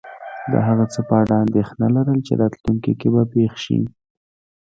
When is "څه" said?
0.93-0.99